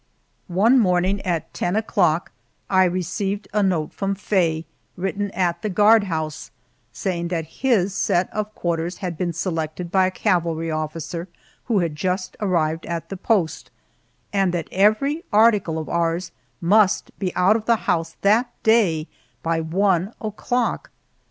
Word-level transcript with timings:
One 0.47 0.79
morning 0.79 1.21
at 1.21 1.53
ten 1.53 1.75
o'clock 1.75 2.31
I 2.71 2.85
received 2.85 3.47
a 3.53 3.61
note 3.61 3.93
from 3.93 4.15
Faye, 4.15 4.65
written 4.97 5.29
at 5.29 5.61
the 5.61 5.69
guard 5.69 6.05
house, 6.05 6.49
saying 6.91 7.27
that 7.27 7.45
his 7.61 7.93
set 7.93 8.27
of 8.33 8.55
quarters 8.55 8.97
had 8.97 9.15
been 9.15 9.31
selected 9.31 9.91
by 9.91 10.07
a 10.07 10.09
cavalry 10.09 10.71
officer 10.71 11.27
who 11.65 11.77
had 11.81 11.95
just 11.95 12.35
arrived 12.39 12.87
at 12.87 13.09
the 13.09 13.17
post, 13.17 13.69
and 14.33 14.51
that 14.55 14.69
every 14.71 15.23
article 15.31 15.77
of 15.77 15.87
ours 15.87 16.31
must 16.59 17.11
be 17.19 17.31
out 17.35 17.55
of 17.55 17.65
the 17.65 17.75
house 17.85 18.17
that 18.21 18.49
day 18.63 19.07
by 19.43 19.61
one 19.61 20.15
o'clock! 20.19 20.89